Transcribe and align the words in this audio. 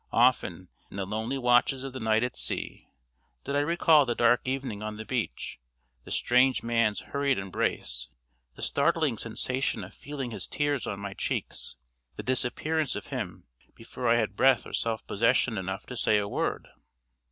Often, 0.13 0.69
in 0.89 0.97
the 0.97 1.05
lonely 1.05 1.37
watches 1.37 1.83
of 1.83 1.93
the 1.93 1.99
night 1.99 2.23
at 2.23 2.35
sea, 2.35 2.87
did 3.43 3.55
I 3.55 3.59
recall 3.59 4.03
the 4.03 4.15
dark 4.15 4.41
evening 4.45 4.81
on 4.81 4.97
the 4.97 5.05
beach, 5.05 5.59
the 6.05 6.09
strange 6.09 6.63
man's 6.63 7.01
hurried 7.01 7.37
embrace, 7.37 8.07
the 8.55 8.63
startling 8.63 9.19
sensation 9.19 9.83
of 9.83 9.93
feeling 9.93 10.31
his 10.31 10.47
tears 10.47 10.87
on 10.87 10.99
my 10.99 11.13
cheeks, 11.13 11.75
the 12.15 12.23
disappearance 12.23 12.95
of 12.95 13.05
him 13.13 13.43
before 13.75 14.07
I 14.09 14.17
had 14.17 14.35
breath 14.35 14.65
or 14.65 14.73
self 14.73 15.05
possession 15.05 15.55
enough 15.55 15.85
to 15.85 15.95
say 15.95 16.17
a 16.17 16.27
word. 16.27 16.67